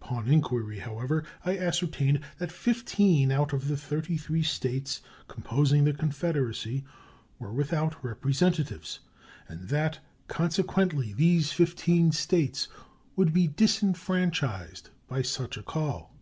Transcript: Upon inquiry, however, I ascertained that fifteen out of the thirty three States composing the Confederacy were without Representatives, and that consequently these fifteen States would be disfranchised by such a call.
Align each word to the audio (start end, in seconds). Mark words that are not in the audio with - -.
Upon 0.00 0.28
inquiry, 0.28 0.78
however, 0.78 1.24
I 1.44 1.58
ascertained 1.58 2.20
that 2.38 2.52
fifteen 2.52 3.32
out 3.32 3.52
of 3.52 3.66
the 3.66 3.76
thirty 3.76 4.16
three 4.16 4.44
States 4.44 5.00
composing 5.26 5.82
the 5.82 5.92
Confederacy 5.92 6.84
were 7.40 7.52
without 7.52 8.04
Representatives, 8.04 9.00
and 9.48 9.68
that 9.70 9.98
consequently 10.28 11.12
these 11.12 11.50
fifteen 11.50 12.12
States 12.12 12.68
would 13.16 13.32
be 13.32 13.48
disfranchised 13.48 14.90
by 15.08 15.22
such 15.22 15.56
a 15.56 15.62
call. 15.64 16.14